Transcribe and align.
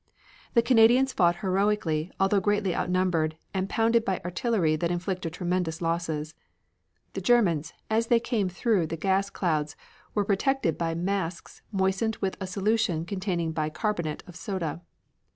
The 0.55 0.63
Canadians 0.63 1.13
fought 1.13 1.35
heroically, 1.41 2.11
although 2.19 2.39
greatly 2.39 2.75
outnumbered 2.75 3.35
and 3.53 3.69
pounded 3.69 4.03
by 4.03 4.19
artillery 4.25 4.75
that 4.75 4.89
inflicted 4.89 5.31
tremendous 5.33 5.79
losses. 5.79 6.33
The 7.13 7.21
Germans, 7.21 7.73
as 7.87 8.07
they 8.07 8.19
came 8.19 8.49
through 8.49 8.87
the 8.87 8.97
gas 8.97 9.29
clouds, 9.29 9.75
were 10.15 10.25
protected 10.25 10.75
by 10.75 10.95
masks 10.95 11.61
moistened 11.71 12.15
with 12.15 12.35
a 12.39 12.47
solution 12.47 13.05
containing 13.05 13.51
bi 13.51 13.69
carbonate 13.69 14.23
of 14.25 14.35
soda. 14.35 14.81